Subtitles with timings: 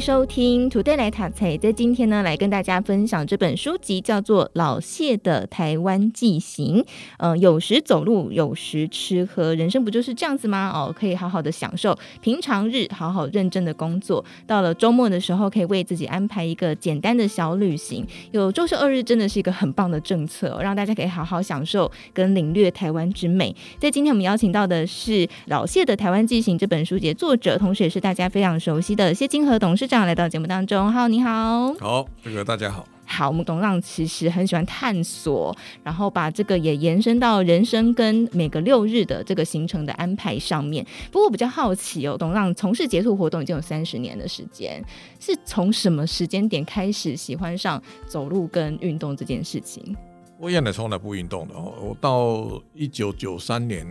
[0.00, 6.80] 收听 Today 来读册，在今天呢，来跟大家分享这本书籍，叫做《老谢的台湾记行》。
[7.18, 10.70] 呃，有时走路，有时吃喝，人生不就是这样子吗？
[10.74, 14.24] 哦，可以好好的享受平常日，好好认真的工作。
[14.46, 18.02] 到了周末的时候，可以为自己安排一个简单的小旅行。
[18.32, 23.54] 有周休二日，真的是一个很棒的政策，让大家可以好好享受跟领略台湾之美。
[23.78, 29.66] 在今天我们邀请到的是《老谢的台湾记行》这本书籍作者，同时也是大家非常熟悉的谢金河董。
[29.66, 40.84] 董事长来到节目当中，好，你好，好，这个大家好，好，我们董事长其实很喜欢探索，然后把这个也延伸到人生跟每个六日的这个行程的安排上面。
[41.12, 44.84] 不过我比较好奇哦，董事长从事截图活动已经有三十年的时间，
[45.20, 49.96] 是从什么时间点开始喜欢上走路跟运动这件事情？
[50.36, 53.86] 我原来从来不运动的哦，我到一九九三年，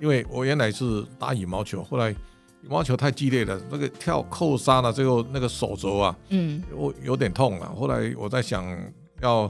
[0.00, 2.12] 因为我原来是打羽毛球，后来。
[2.66, 7.72] 羽毛球太激烈了，那个跳扣杀了，最后那个手肘啊，嗯，我有点痛了。
[7.72, 8.66] 后来我在想
[9.22, 9.48] 要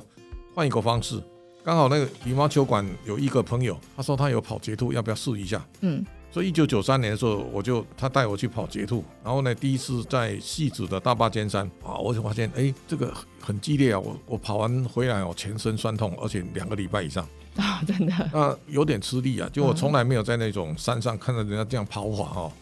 [0.55, 1.19] 换一个方式，
[1.64, 5.67] 刚好那个羽毛球馆有一个朋友，他说他有跑捷兔，要不要试一下？
[5.81, 22.53] 嗯，所以一九九三年的时候，我就他带我去跑捷兔，然后呢，第一次在汐止的大坝尖山啊，我就发现哎，这个很激烈啊，我我跑完回来我，全身酸痛，而且两个礼拜以上啊， 真的，那有点吃力啊，就我从来没有在那种山上看到人家这样跑法哦。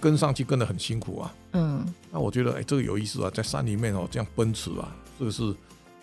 [0.00, 5.54] 跟上去跟得很辛苦啊，嗯，那我觉得哎、欸，这个有意思啊，在山里面哦，这样奔驰啊，这个是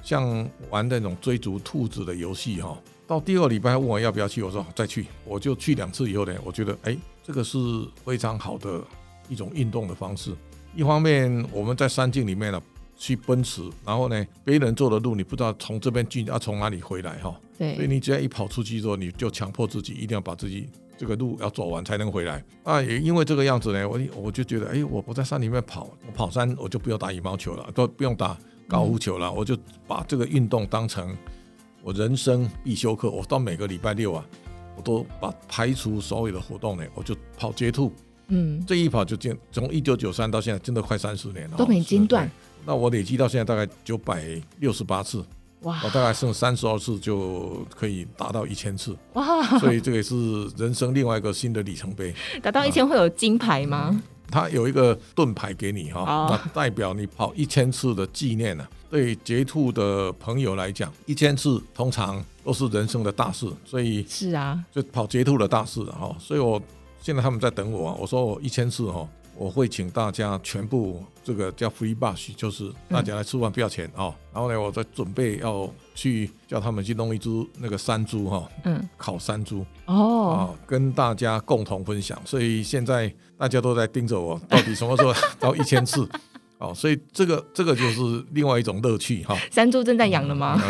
[0.02, 2.78] 像玩那种追逐兔子的游戏哈。
[3.06, 7.58] 到第二礼拜问我要不要去，我说再去，我就去两次以后呢，我觉得哎、欸，这个是
[8.06, 8.82] 非常好的
[9.28, 10.34] 一种运动的方式。
[10.73, 12.61] 一方面我们在山径里面呢
[12.95, 20.70] 去奔驰，然后呢别人走的路你不知道从这边进要从哪里回来哈，对，所以你只要一跑出去之后，你就强迫自己一定要把自己。
[21.02, 22.80] 这个路要走完才能回来啊！
[22.80, 29.58] 也因为这个样子呢，我我就觉得，哎，我不在山里面跑，我跑山我就不用打羽毛球了，都不用打高尔夫球了，嗯、我就
[29.88, 31.17] 把这个运动当成
[31.82, 33.10] 我人生必修课。
[33.10, 34.23] 我到每个礼拜六啊，
[34.78, 37.92] 我都把排除所有的活动呢，我就跑捷兔。
[38.28, 42.30] 嗯，这一跑就进，从一九九三到现在，真的快三十年了，都没间断。
[42.64, 44.23] 那我累积到现在大概九百
[44.60, 45.26] 六十八次。
[45.61, 45.82] 哇！
[45.83, 49.44] 我大概剩三十二次就可以达到一千次哇！
[49.60, 50.16] 所以这个也是
[50.58, 52.14] 人生另外一个新的里程碑。
[52.42, 54.02] 达到一千会有金牌吗？
[54.30, 58.66] 他有一个盾牌给你哈，那代表你跑一千次的纪念呢。
[58.89, 66.16] 对捷兔的朋友来讲，一千次通常都是人生的大事，所以是啊，就跑捷兔的大事哈。
[66.17, 66.61] 所以我
[67.02, 69.08] 现在他们在等我，我说我一千次哈。
[69.36, 74.14] 我会请大家全部这个叫 free bus，就是大家来吃饭不要钱哦。
[74.33, 82.21] 然后呢，我再准备要去叫他们去弄一只那个山猪哈，嗯，烤山猪哦，跟大家共同分享。
[82.25, 86.08] 所以现在大家都在盯着我，到底什么时候 到一千次？
[86.59, 89.36] 哦，所以这个这个就是另外一种乐趣哈。
[89.49, 90.61] 山猪正在养了吗？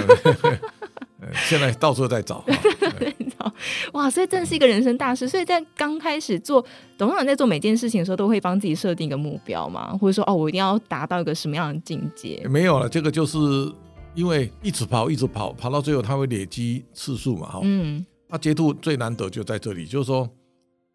[1.48, 2.44] 现在到处在找。
[3.94, 5.28] 哇，所以真的是一个人生大事。
[5.28, 6.64] 所以在刚开始做
[6.98, 12.46] 董事长在做每件事情的时候，都会帮自己设定一个目标嘛，或者说哦，我一定要达到一个什么样的境界？
[12.50, 13.38] 没有了，这个就是
[14.16, 17.60] 因为一直跑，一直跑，跑到最后它会累积次数嘛，哈。
[17.64, 18.06] 嗯。
[18.28, 20.30] 那捷兔最难得就在这里，就是说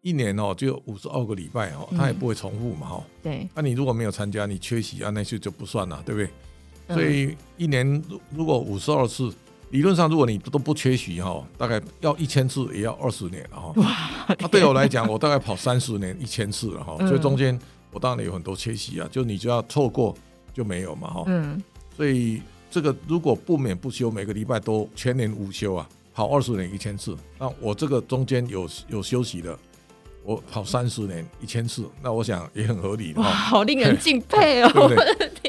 [0.01, 3.11] 一年哦，就五十二个礼拜哦，它也不会重复嘛，哈、嗯。
[3.23, 3.49] 对。
[3.53, 6.95] 那你如果没有参加，你缺席啊，那些就不算了，对不对？
[6.95, 9.33] 所以一年如如果五十二次。
[9.71, 13.73] 理论上，如果你都不缺席哈，大概要一千次也要二十年了哈。
[13.75, 14.35] 哇！
[14.39, 17.57] 那对我来讲，我大概跑三十年一千次了哈，所以中间
[17.91, 20.15] 我当然有很多缺席啊，就你就要错过
[20.53, 21.23] 就没有嘛哈。
[21.27, 21.61] 嗯。
[21.95, 22.41] 所以
[22.71, 29.57] 这个如果不免不休，每个礼拜都全年无休啊，跑二十年一千次，那我这个中间有有休息的，
[30.23, 33.21] 我跑三十年一千次，那我想也很合理的。
[33.21, 34.69] 哇，好令人敬佩哦！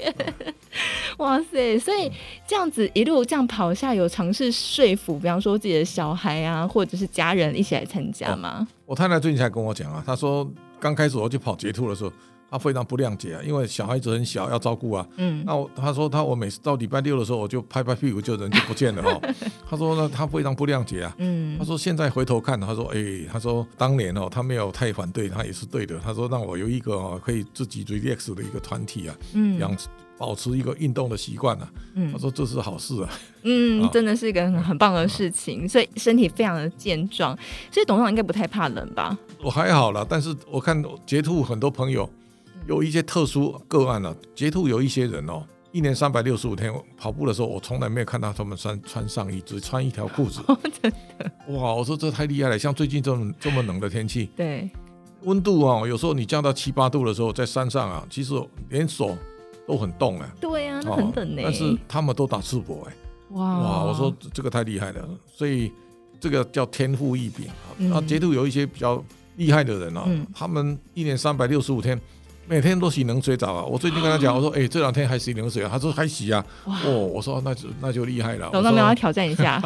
[1.25, 1.79] 哇塞！
[1.79, 2.11] 所以
[2.47, 8.67] 这样子一路这样跑下，有尝试说服，比方说自己的小孩啊，或者是家人一起来参加吗？
[8.87, 10.49] 我太太最近才跟我讲啊，她说
[10.79, 12.13] 刚开始我去跑捷兔的时候，
[12.49, 15.05] 她非常不谅解啊，因为小孩子很小要照顾啊。
[15.17, 15.43] 嗯。
[15.45, 19.21] 那我她说她我每次到礼拜六的时候，我就拍拍屁股就人就不见了哈。
[19.69, 21.13] 她说呢，她非常不谅解啊。
[21.19, 21.59] 嗯。
[21.59, 25.99] 她说现在回头看，她说哎，她说当年哦，她没有太反对，她也是对的。
[25.99, 29.17] 她说让我有一个哦可以自己 relax 的一个团体啊。
[29.35, 29.59] 嗯。
[29.59, 29.77] 养。
[30.19, 31.71] 保持一个运动的习惯啊。
[31.95, 33.09] 嗯，他说这是好事啊。
[33.43, 37.37] 嗯， 啊、真的是一个很很棒的事情，啊、所以身体非常的健壮。
[37.71, 39.17] 所以董事长应该不太怕冷吧？
[39.43, 42.09] 我还好啦，但是我看截兔很多朋友
[42.67, 44.17] 有一些特殊个案了、啊。
[44.35, 50.41] 截兔有一些人哦，一年三百六十五天跑步的时候，我从来没有看到他们穿穿上衣，只穿一条裤子。
[50.83, 51.31] 真的？
[51.49, 52.59] 哇，我说这太厉害了！
[52.59, 54.69] 像最近这么这么冷的天气，对。
[55.23, 58.35] 温度啊，有时候你降到七八度的时候，在山上啊，其实
[58.69, 59.17] 连手
[59.69, 60.29] 都很冻啊。
[60.41, 61.43] 对啊，那很冷呢。
[61.45, 62.93] 但是他们都打赤膊哎。
[63.33, 65.71] 哇哇，我说这个太厉害了，所以
[66.19, 67.99] 这个叫天赋异禀啊。
[67.99, 69.05] 啊，捷度有一些比较
[69.37, 72.01] 厉害的人啊，他们一年三百六十五天，
[72.47, 73.63] 每天都洗冷水澡啊。
[73.63, 75.69] 我最近跟他讲， 我说哎，这两天还洗冷水啊？
[75.71, 76.43] 他说还洗啊。
[76.65, 78.49] 哦，我说那就那就厉害了。
[78.51, 79.63] 董事长要挑战一下。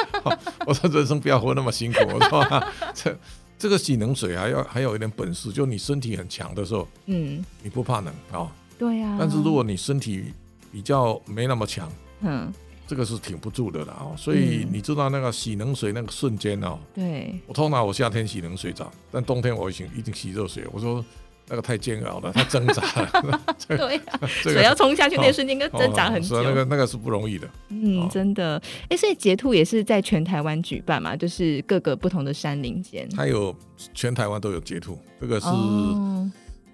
[0.64, 1.98] 我说人生不要活那么辛苦。
[2.14, 2.64] 我说
[2.94, 3.14] 这。
[3.58, 8.38] 这个洗冷水还要还有一点本事，就你身体很强的时候，嗯，你不怕冷啊？
[8.38, 8.48] 哦、
[8.80, 9.16] 对呀、啊。
[9.20, 10.32] 但是如果你身体
[10.72, 11.86] 比较没那么强，
[12.22, 12.50] 嗯，
[12.86, 14.16] 这个是挺不住的了哦。
[14.16, 20.64] 所以你知道那个洗冷水那个瞬间哦，对，我通常我夏天洗冷水澡，但冬天我已经一定洗热水。
[20.72, 21.04] 我说
[21.46, 23.40] 那个太煎熬了， 太挣扎了。
[23.68, 26.36] 对呀、啊， 水要冲下去那一瞬间，跟挣扎很久。
[26.36, 27.46] 哦哦、那个那个是不容易的。
[27.68, 28.62] 嗯，真的。
[28.88, 33.08] 哎，所以截兔也是在全台湾举办嘛，就是各个不同的山林间。
[33.10, 33.54] 它有
[33.92, 36.30] 全台湾都有截兔，这个是，哦、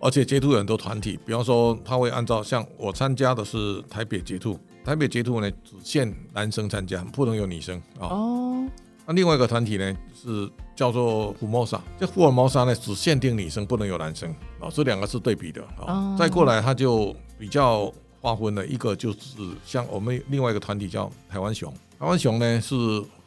[0.07, 8.07] 而且截兔有很多团体，比方说他会按照像我参加的是台北截兔，台北截兔呢只限男生参加，不能有女生啊。
[8.07, 8.69] 哦。
[9.05, 14.31] 那另外一个团体呢是叫做福摩沙，这福尔摩沙呢只限定女生，不能有男生
[14.61, 15.83] 啊，这两个是对比的啊。
[15.89, 19.19] 哦、再过来，他就比较划分了，一个就是
[19.65, 21.69] 像我们另外一个团体叫台湾熊，
[21.99, 22.77] 台湾熊呢是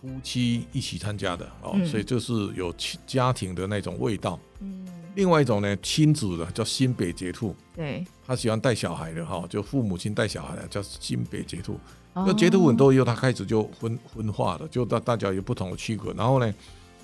[0.01, 2.73] 夫妻一起参加的哦，嗯、所以就是有
[3.05, 4.39] 家庭的那种味道。
[4.61, 4.85] 嗯、
[5.15, 11.79] 另外一种呢亲子的叫新北捷兔，对，他喜欢带小孩的哈，就父母亲带小孩的叫新北捷兔。
[12.13, 16.13] 那捷兔很多以后，他开始就分分化了，就大大家有不同的区隔。
[16.13, 16.53] 然后呢，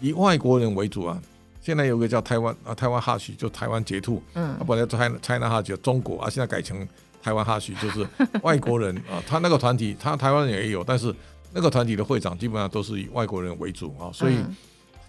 [0.01, 1.21] 以外国人为主啊。
[1.61, 4.21] 现在有个叫台湾啊，台湾哈许，就台湾捷兔。
[4.35, 4.55] 嗯。
[4.59, 6.87] 他本来 China China 哈许，中国啊，现在改成
[7.23, 8.07] 台湾哈许，就是
[8.43, 9.17] 外国人 啊。
[9.25, 11.11] 他那个团体，他台湾人也有，但是
[11.51, 14.11] 那个团体的会长基本上都是以外国人为主啊。
[14.13, 14.37] 所以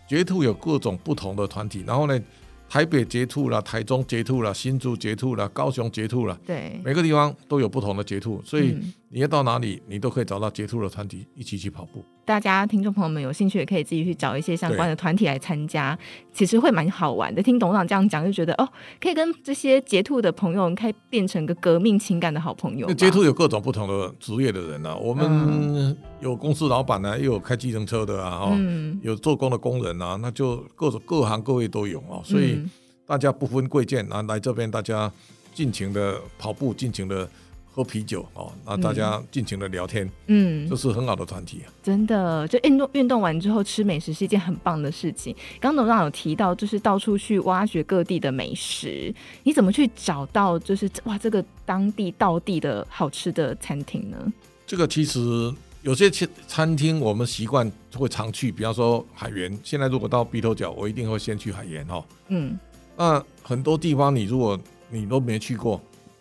[0.09, 1.85] 捷兔有各种不同的团体。
[1.87, 2.19] 然后呢，
[2.69, 8.77] 台北截兔了，台中截兔了，新竹截兔了，高雄截兔了，对，每个地方都有不同的截兔，所以
[9.09, 12.05] 你要到哪里，你都可以找到截兔的团体一起去跑步。
[12.25, 15.97] 大家听众朋友们有兴趣也可以自己去找一些相关的团体来参加，
[16.33, 17.41] 其实会蛮好玩的。
[17.41, 18.69] 听董事长这样讲，就觉得哦，
[19.01, 22.93] 可以跟这些捷兔的朋友，可以变成个革命情感的好朋友。
[22.95, 32.61] 捷兔有各种不同的职业的人啊，我们有公司老板啊，又有开计程车的啊，嗯、有做工的工人啊，那就各种各行各业都有啊，所以
[33.07, 35.11] 大家不分贵贱啊，来这边大家
[35.55, 37.29] 尽情的跑步，尽情的。
[37.77, 41.69] 喝啤酒哦，那大家尽情的聊天，嗯，这是很好的团体啊。
[41.83, 45.37] 真的，就运动运动完之后吃美食是一件很棒的事情。
[45.61, 54.33] 刚刚董事长有提到，就是到处去挖掘各地的美食，你怎么去找到就是哇这个当地道地的好吃的餐厅呢？
[54.67, 55.53] 这个其实
[55.83, 56.11] 有些
[56.49, 59.55] 餐厅我们习惯会常去，比方说海源。
[59.63, 62.03] 现在如果到鼻头角，我一定会先去海源哦。
[62.29, 62.59] 嗯，
[62.97, 64.59] 那很多地方你如果
[64.89, 65.79] 你都没去过。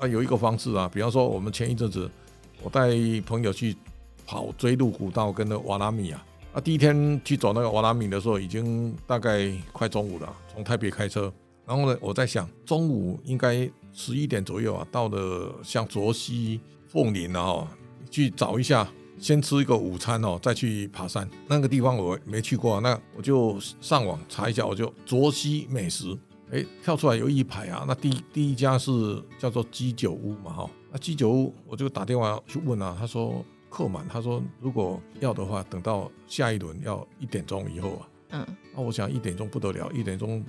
[0.08, 2.10] 有一个方式啊，比方说，我们前一阵子
[2.62, 2.90] 我带
[3.26, 3.76] 朋友去
[4.26, 11.32] 跑锥麓古道跟那瓦拉米啊，啊，第一天去走那个瓦拉米的时候，已经大概快中午了，从台北开车，
[11.66, 17.68] 然后呢，我在想中午应该十一点左右啊，到了像卓溪、凤林啊，哦，
[18.10, 18.88] 去找一下，
[19.20, 21.30] 先吃一个午餐哦，再去爬山。
[21.48, 26.18] 那个地方我没去过，那我就上网查一下，我就卓西美食。
[26.56, 27.84] 哎，跳出来有一排啊！
[27.86, 30.70] 那第一第一家是叫做鸡酒屋嘛，哈。
[30.90, 38.08] 那鸡酒屋我就打电话去问啊，他说客满，他说如果要的话，等到下一轮要一点钟以后啊。
[38.30, 38.48] 嗯。
[38.74, 40.42] 那我想一点钟不得了，一点钟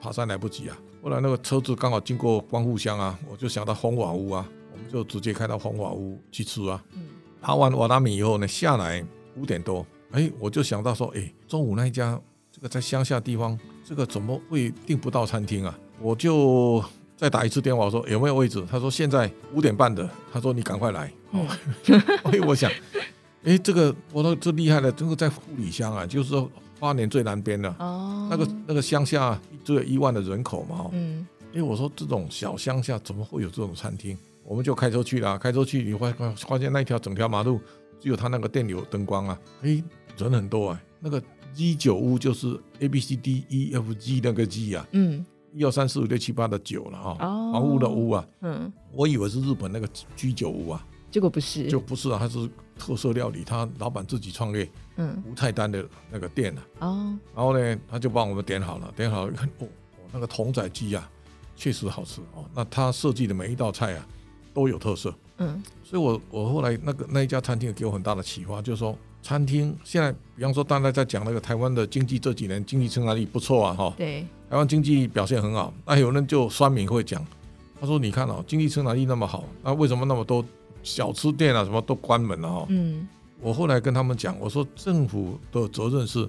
[0.00, 0.78] 爬山来不及啊。
[1.02, 6.80] 后来那个车子刚好经过光复乡啊，我就想到红瓦屋啊，我们就直接开到红瓦屋去吃啊。
[6.92, 7.08] 嗯。
[7.40, 9.04] 爬完瓦拉米以后呢，下来
[9.34, 12.20] 五点多，哎，我就想到说，哎，中午那一家
[12.52, 13.58] 这个在乡下地方。
[13.82, 15.76] 这个怎么会订不到餐厅啊？
[15.98, 16.80] 我就
[17.16, 18.64] 再打一次电话，我说有没有位置？
[18.70, 20.08] 他说现在五点半的。
[20.32, 21.12] 他说你赶快来。
[21.32, 21.44] 哦，
[22.22, 22.70] 所 以我想，
[23.42, 27.68] 哎，这个我说这厉害了，这个在富里乡啊，就是说花莲最南边的。
[27.80, 28.28] 哦。
[28.30, 30.88] 那个那个乡下只有一万的人口嘛。
[30.92, 31.26] 嗯。
[31.52, 34.16] 哎，我说这种小乡下怎么会有这种餐厅？
[34.44, 37.60] 我们就开车去了，开车去，你会发现那一条整条马路
[37.98, 39.36] 只有他那个店有灯光啊。
[39.62, 39.82] 哎，
[40.16, 41.20] 人很多啊，那个。
[41.54, 47.16] 鸡酒屋就是 A B C D E F G 那个 G 啊，嗯，一二三四五六七八的九了啊，
[47.52, 59.68] 房屋的屋啊，嗯，我以为是日本那个居酒屋啊，结果不是，就不是啊，它是特色料理，他老板自己创业，嗯，无菜单的那个店啊，哦，然后呢，他就帮我们点好了，点好了一看，哦，
[60.12, 61.10] 那个童仔鸡啊，
[61.56, 64.06] 确实好吃哦，那他设计的每一道菜啊
[64.54, 68.96] 都有特色，嗯，所以我我后来那个那一家餐厅给我很大的启发，就是说。
[69.22, 75.72] 餐厅现在，比方说，大家在讲那个台湾的经济这几年经济生产力不错啊，哈，对，台湾经济表现很好。
[75.84, 77.24] 那有人就酸民会讲，
[77.80, 80.44] 他说：“你看哦，经济生产力那么好，那为什么那么多
[80.82, 83.06] 小吃店啊什么都关门了？”哈，嗯，
[83.40, 86.28] 我后来跟他们讲，我说政府的责任是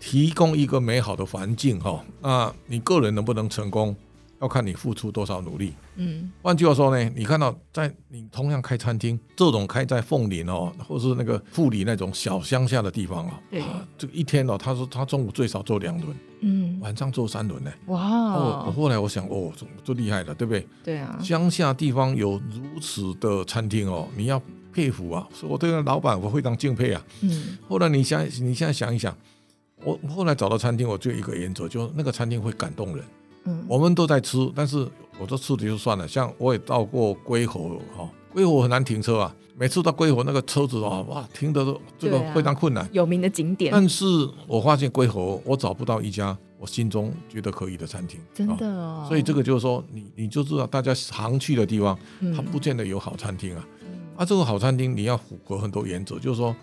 [0.00, 3.94] 提供一个美好的环境，哈，那你个人能不能成功？
[4.40, 5.72] 要看你付出多少努力。
[5.96, 13.62] 嗯，换句话说呢，你看到在你同样开餐厅，这种开在凤林哦，或是那个富里那种小乡下的地方啊，对，
[13.96, 17.72] 这个一天哦，他说他中午最少做两轮，嗯，晚上做三轮呢。
[17.86, 19.52] 哇，哦我后来我想哦，
[19.84, 20.66] 这厉害了，对不对？
[20.84, 24.40] 对啊，乡下地方有如此的餐厅哦，你要
[24.72, 25.26] 佩服啊！
[25.32, 27.02] 所以我对那老板我非常敬佩啊。
[27.22, 29.16] 嗯，后来你想，你现在想一想，
[29.82, 33.02] 我后来找到餐厅，我就一个原则，就是那个餐厅会感动人。
[33.46, 34.86] 嗯，我们都在吃，但是
[35.18, 36.06] 我都吃的就算了。
[36.06, 39.34] 像我也到过龟吼哈，龟吼很难停车啊。
[39.58, 42.86] 每次到龟吼那个车子啊，哇，停的都这个非常困难。
[42.92, 43.72] 有名的景点。
[43.72, 44.04] 但是
[44.46, 48.20] 我发现龟吼，我找不到一家我心中觉得可以的餐厅。
[48.34, 49.06] 真的哦。
[49.08, 51.98] 所以这个就是说，你你就知道，大家常去的地方，
[52.34, 53.66] 它不见得有好餐厅啊。
[54.16, 56.54] 啊，这个好餐厅你要符合很多原则，就是说，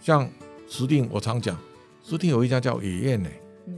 [0.00, 0.28] 像
[0.68, 1.56] 石定，我常讲，
[2.02, 3.28] 石定有一家叫野宴呢，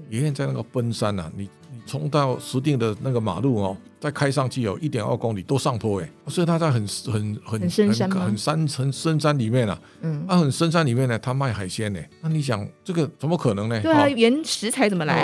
[0.09, 1.49] 野宴在那个奔山呐，你。
[1.87, 7.13] 从到石定的那个马路哦，再开上去有一点二公里都上坡哎，所以他在很很
[7.45, 13.81] 很很深山很山很深山里面啊，嗯，他很深山里面呢，他卖海鲜呢，那你想这个怎么可能呢？
[13.81, 15.23] 对啊，原食材怎么来？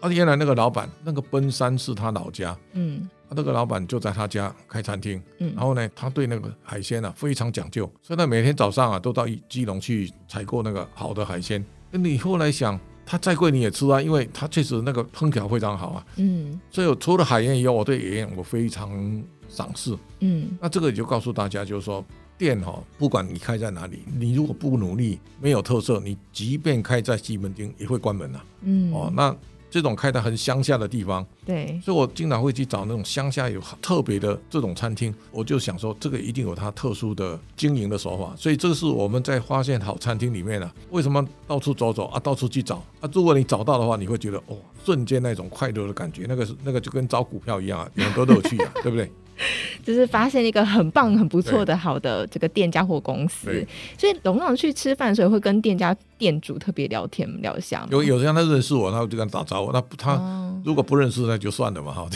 [0.00, 11.64] 啊，原来那个老板那个奔山是他老家，嗯，他那个老板就在他家开餐厅，嗯，然后呢，他对那个海鲜啊非常讲究，所以他每天早上啊都到基隆去采购那个好的海鲜。
[11.90, 12.78] 那你后来想？
[13.04, 16.06] 它再贵你也吃啊，因为它确实那个烹调非常好啊。
[16.16, 19.96] 嗯，所以我除了海盐以外，我对野盐我非常赏识。
[20.20, 22.04] 嗯，那这个也就告诉大家，就是说
[22.38, 28.44] 店哈，不管你开在哪里，你如果不努力，没有特色，你即便开在西门町也会关门啊。
[28.62, 29.36] 嗯，哦，那。
[29.72, 38.34] 这种开在很乡下的地方，对，所以我经常会去找那种乡下有特别的这种餐厅，我就想说，这个一定有它特殊的经营的手法。
[38.36, 43.08] 所以这是我们在发现好餐厅里面呢、啊，为什么到处走走啊，到处去找啊？
[43.14, 49.10] 如果你找到的话，你会觉得哦，瞬间那种快乐的感觉，那个是那个就跟找股票一样啊，有很多乐趣啊，对不对？
[49.84, 53.66] 就是发现一个很棒、很不错的好的这个店家或公司，
[53.98, 57.86] 所以董事长去吃饭的时候会跟店家店主特别聊天聊一下。
[57.90, 59.72] 有有人他认识我，他就跟他打招呼。
[59.72, 62.08] 那他如果不认识，那就算了嘛哈。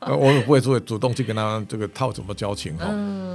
[0.08, 2.86] 我也不会说主动去跟他这个套什么交情哈。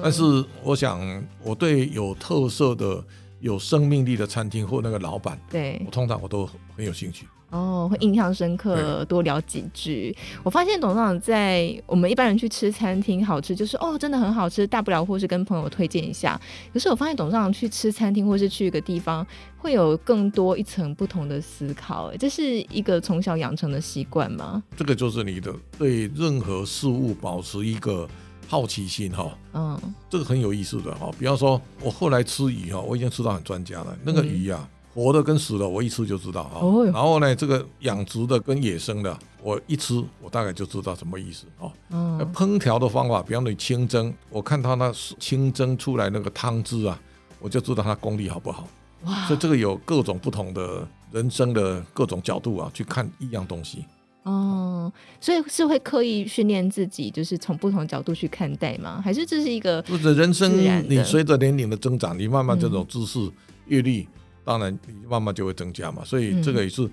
[0.02, 0.24] 但是
[0.64, 1.00] 我想，
[1.44, 3.04] 我对有特色的、
[3.40, 7.28] 有生命力的餐厅或那个老板，对我通常我都很有兴趣。
[7.52, 10.16] 哦，会印象深刻，多聊几句。
[10.42, 16.40] 我发现董事长在我们一般人去吃餐厅，好吃就是哦，真的很好吃，大不了或是跟朋友推荐一下。
[16.72, 19.26] 可是我发现董事长去吃餐厅或是去一个地方，
[19.58, 22.06] 会有更多一层不同的思考。
[22.06, 24.64] 哎，这是一个从小养成的习惯吗？
[24.78, 28.08] 这个就是你的对任何事物保持一个
[28.48, 29.38] 好奇心哈。
[29.54, 29.78] 嗯，
[30.10, 31.12] 这个很有意思的哈。
[31.20, 33.98] 比方说，我后来吃鱼哈，我已经吃到很专家了。
[34.06, 34.60] 那个鱼啊。
[34.62, 36.60] 嗯活的跟死的，我一吃就知道啊。
[36.62, 41.72] 哦、然后呢，这个养殖的跟野生的，我一吃我大概就知道什么意思哦。
[41.92, 47.00] 嗯、烹调的方法，比方你清蒸，我看它那清蒸出来那个汤汁啊，
[47.40, 48.68] 我就知道它功力好不好。
[49.06, 49.26] 哇！
[49.28, 53.86] 所以这个有各种不同的人生的各种角度啊，去看一样东西。
[54.24, 59.02] 哦，所以是会刻意训练自己，就是从不同角度去看待吗？
[59.04, 59.82] 还是这是一个？
[59.84, 60.52] 或者人生，
[60.88, 63.20] 你随着年龄的增长，你慢慢这种知识
[63.68, 64.08] 阅历。
[64.44, 66.90] 当然，你慢慢就会增加嘛，所以这个也是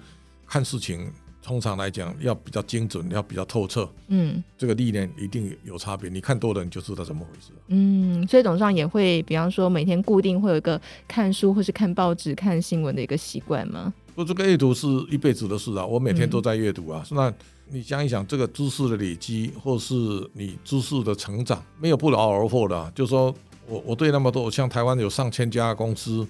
[0.47, 1.11] 看事情，
[1.43, 3.89] 通常来讲要比较精准，要比较透彻。
[4.09, 6.11] 嗯，这个历练一定有差别。
[6.11, 7.53] 你看多了，你就知道怎么回事。
[7.69, 13.93] 嗯，所以董事长也会，比方说每天固定会有一个看书或是看报纸、看新闻的一个习惯吗？
[14.15, 17.03] 不，这个阅读是一辈子的事啊，我每天都在阅读啊。
[17.11, 17.35] 嗯、那
[17.71, 19.95] 你想一想，这个知识的累积，或是
[20.35, 22.93] 你知识的成长，没有不劳而获的、啊。
[22.95, 23.35] 就是说
[23.67, 26.27] 我我对那么多，像台湾有上千家公司。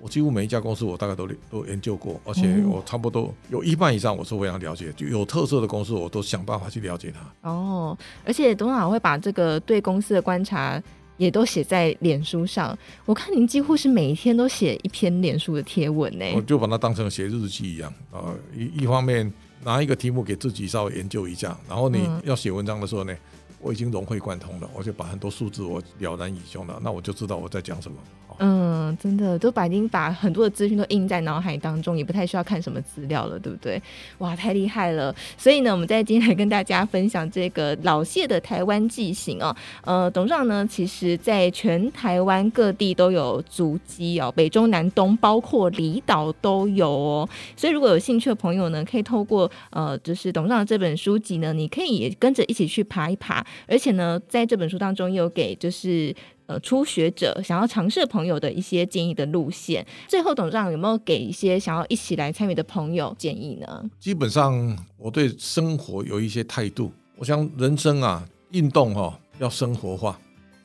[0.00, 7.50] 我几乎每一家公司我大概都都研究过，而且我差不多有一半以上我是非常了解，就有特色的公司我都想办法去了解它。
[7.50, 10.80] 哦，而且董事长会把这个对公司的观察
[11.16, 12.76] 也都写在脸书上。
[13.04, 16.24] 我看您几乎是每一天都写一篇脸书的贴文呢。
[16.34, 19.32] 我就把它当成写日记一样啊，一一方面
[19.64, 23.16] 拿一个题目给自己稍微研究一下，然后你要写文章的时候呢，
[23.60, 27.96] 我已经融会贯通了，我就把很多数字我了然于胸了，那我就知道我在讲什么。
[28.38, 33.80] 嗯，真的都把已经把很多的资讯都印在脑海当中，也不太需要看什么资料了，对不对？
[34.18, 35.14] 哇，太厉害了！
[35.38, 39.56] 所以呢，我们在今天来跟大家分享这个老谢的台湾记行哦。
[39.84, 47.28] 呃，董事长呢，其实在全台湾各地都有足迹哦，北中南东，包括离岛都有哦。
[47.56, 53.44] 所以如果有兴趣的朋友呢，可以透过呃，就是董事长这本书籍呢，你可以也跟着一起去爬一爬。
[53.66, 56.14] 而且呢，在这本书当中也有给就是。
[56.46, 59.84] 呃，初学者想要尝试朋友的一些建议的路线。
[60.06, 63.90] 最后，董事长有没有给一些想要一起来参与的朋友建议呢？
[63.98, 66.92] 基本上，我对生活有一些态度。
[67.16, 70.16] 我想，人生啊，运动哈、哦、要生活化，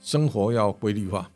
[0.02, 1.28] 生活要规律化，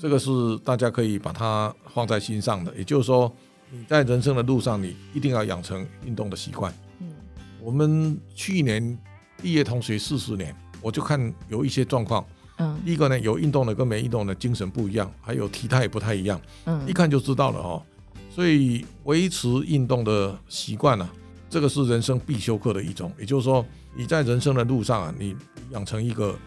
[0.00, 0.30] 这个是
[0.64, 2.74] 大家可以把它放在心上的。
[2.74, 3.32] 也就是说，
[3.70, 6.74] 你在人生的路上，你一定要养成运动的习惯。
[6.98, 7.12] 嗯，
[7.60, 8.98] 我们去年
[9.40, 12.26] 毕业同学四十年，我就看有一些状况。
[12.60, 17.82] 嗯，第一个呢，有运动的跟没运动的精神不一样，还有体态也不太一样，嗯，一看就知道了哦。
[18.30, 21.08] 所以维持运动的习惯呢，
[21.48, 23.10] 这个是人生必修课的一种。
[23.18, 23.64] 也就是说，
[23.96, 25.34] 你在人生的路上啊，你
[25.70, 26.38] 养成一个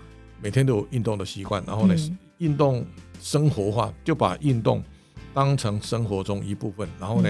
[0.41, 1.95] 每天都有运动的习惯，然后呢，
[2.37, 2.85] 运动
[3.19, 4.83] 生活化，就把运动
[5.33, 7.29] 当成生活中一部分，然后呢，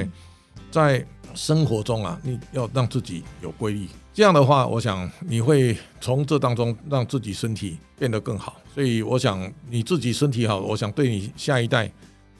[0.69, 1.03] 在
[1.35, 3.87] 生活中啊，你要让自己有规律。
[4.13, 8.57] 这样的话，我想你会从这当中让自己身体变得更好。
[8.73, 11.91] 所以，我想你自己身体好，我想对你下一代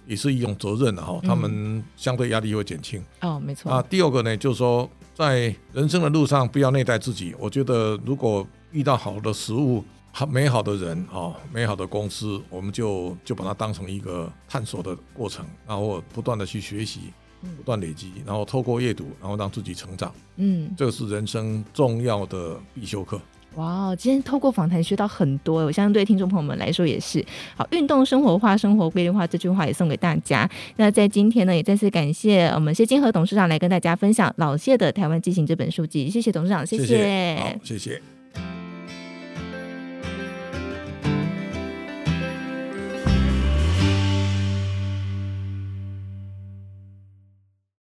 [0.05, 1.19] 也是一种责任的哈。
[1.23, 3.03] 他们相对压力会减轻。
[3.21, 3.71] 哦，没错。
[3.71, 7.35] 啊，第二个呢，就是说在人生的路上不要内待自己。
[7.39, 17.11] 我觉得如果遇到好的食物、好美好的人啊、美好的公司，我们就就把它当成一个探索的过程，然后不断的去学习。
[17.57, 20.13] 不断累积，然后透过阅读，然后让自己成长。
[20.37, 23.19] 嗯，这个是人生重要的必修课。
[23.55, 27.23] 哇，今天透过访谈学到很多，我相信对听众朋友们来说也是。
[27.55, 30.49] 好，运动生活化，生活规律化，这句话也送给大家。
[30.77, 36.09] 那在今天呢，也再次感谢我们谢金河董事长来跟大家分享《老谢的台湾纪行》这本书籍。
[36.09, 38.01] 谢谢董事长，谢谢，谢谢，好，谢谢。